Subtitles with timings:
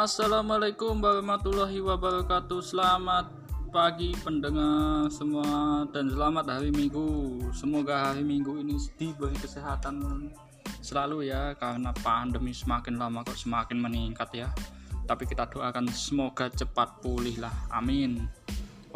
[0.00, 2.64] Assalamualaikum warahmatullahi wabarakatuh.
[2.64, 3.28] Selamat
[3.68, 7.36] pagi pendengar semua Dan selamat hari minggu.
[7.52, 10.00] Semoga hari minggu ini diberi kesehatan
[10.80, 14.48] selalu ya Karena pandemi semakin lama kok semakin meningkat ya.
[15.04, 17.52] Tapi kita doakan semoga cepat pulih lah.
[17.68, 18.24] Amin.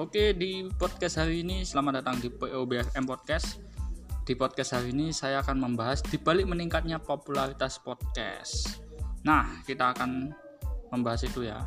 [0.00, 3.60] Oke di podcast hari ini selamat datang di POBFM Podcast.
[4.24, 8.80] Di podcast hari ini saya akan membahas dibalik meningkatnya popularitas podcast.
[9.20, 10.43] Nah, kita akan
[10.94, 11.58] membahas itu ya.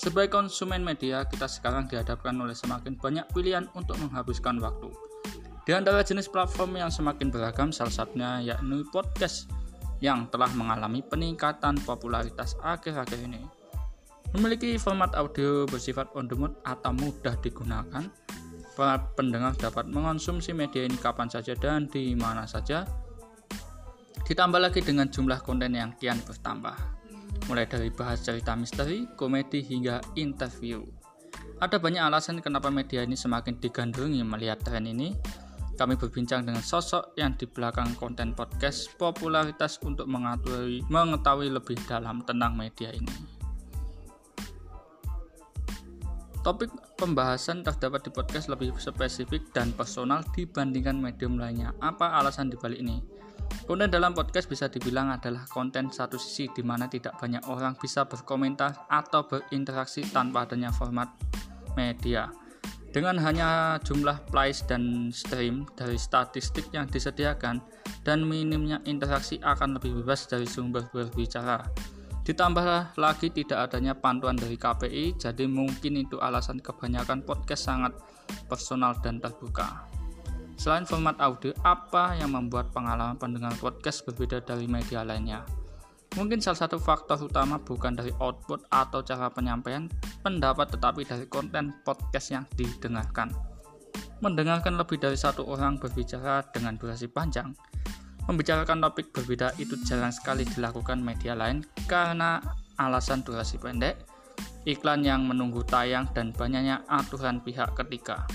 [0.00, 4.88] Sebagai konsumen media, kita sekarang dihadapkan oleh semakin banyak pilihan untuk menghabiskan waktu.
[5.68, 9.44] Di antara jenis platform yang semakin beragam, salah satunya yakni podcast
[10.00, 13.44] yang telah mengalami peningkatan popularitas akhir-akhir ini.
[14.32, 18.08] Memiliki format audio bersifat on demand atau mudah digunakan,
[18.72, 22.88] para pendengar dapat mengonsumsi media ini kapan saja dan di mana saja.
[24.24, 26.99] Ditambah lagi dengan jumlah konten yang kian bertambah
[27.50, 30.86] mulai dari bahas cerita misteri, komedi, hingga interview.
[31.58, 35.18] Ada banyak alasan kenapa media ini semakin digandrungi melihat tren ini.
[35.74, 42.22] Kami berbincang dengan sosok yang di belakang konten podcast popularitas untuk mengetahui, mengetahui lebih dalam
[42.22, 43.40] tentang media ini.
[46.40, 51.76] Topik pembahasan terdapat di podcast lebih spesifik dan personal dibandingkan medium lainnya.
[51.82, 53.04] Apa alasan dibalik ini?
[53.70, 58.02] Konten dalam podcast bisa dibilang adalah konten satu sisi di mana tidak banyak orang bisa
[58.02, 61.06] berkomentar atau berinteraksi tanpa adanya format
[61.78, 62.34] media.
[62.90, 67.62] Dengan hanya jumlah plays dan stream dari statistik yang disediakan
[68.02, 71.62] dan minimnya interaksi akan lebih bebas dari sumber berbicara.
[72.26, 77.94] Ditambah lagi tidak adanya pantuan dari KPI, jadi mungkin itu alasan kebanyakan podcast sangat
[78.50, 79.99] personal dan terbuka.
[80.60, 85.40] Selain format audio, apa yang membuat pengalaman pendengar podcast berbeda dari media lainnya?
[86.20, 89.88] Mungkin salah satu faktor utama bukan dari output atau cara penyampaian
[90.20, 93.32] pendapat, tetapi dari konten podcast yang didengarkan.
[94.20, 97.56] Mendengarkan lebih dari satu orang berbicara dengan durasi panjang,
[98.28, 102.36] membicarakan topik berbeda itu jarang sekali dilakukan media lain karena
[102.76, 103.96] alasan durasi pendek,
[104.68, 108.28] iklan yang menunggu tayang, dan banyaknya aturan pihak ketiga.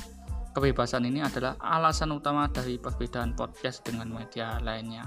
[0.56, 5.04] Kebebasan ini adalah alasan utama dari perbedaan podcast dengan media lainnya.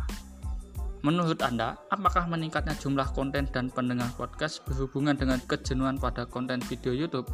[1.00, 6.92] Menurut Anda, apakah meningkatnya jumlah konten dan pendengar podcast berhubungan dengan kejenuhan pada konten video
[6.92, 7.24] YouTube?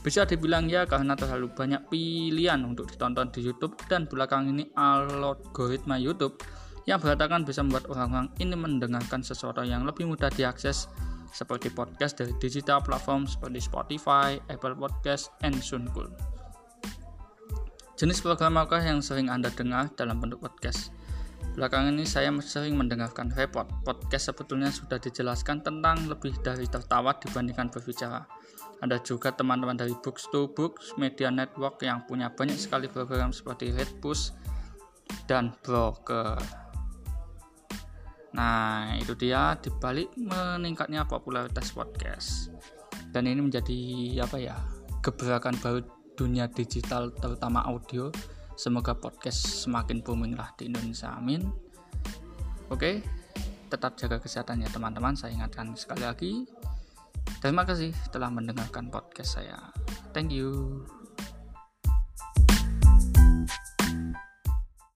[0.00, 6.00] Bisa dibilang ya karena terlalu banyak pilihan untuk ditonton di YouTube dan belakang ini algoritma
[6.00, 6.40] YouTube
[6.88, 10.88] yang berantakan bisa membuat orang-orang ini mendengarkan sesuatu yang lebih mudah diakses
[11.28, 16.33] seperti podcast dari digital platform seperti Spotify, Apple Podcast, and Soundcloud.
[18.04, 20.92] Jenis program apakah yang sering Anda dengar dalam bentuk podcast?
[21.56, 23.64] Belakangan ini saya sering mendengarkan report.
[23.80, 28.28] Podcast sebetulnya sudah dijelaskan tentang lebih dari tertawa dibandingkan berbicara.
[28.84, 33.72] Ada juga teman-teman dari Books to Books Media Network yang punya banyak sekali program seperti
[33.72, 34.36] Redpush
[35.24, 36.36] dan Broker.
[38.36, 42.52] Nah, itu dia dibalik meningkatnya popularitas podcast.
[43.16, 43.80] Dan ini menjadi
[44.20, 44.60] apa ya?
[45.04, 48.10] gebrakan baru dunia digital terutama audio.
[48.54, 51.14] Semoga podcast semakin booming lah di Indonesia.
[51.14, 51.42] Amin.
[52.70, 53.02] Oke
[53.74, 55.18] tetap jaga kesehatan ya teman-teman.
[55.18, 56.32] Saya ingatkan sekali lagi
[57.42, 59.58] terima kasih telah mendengarkan podcast saya.
[60.14, 60.82] Thank you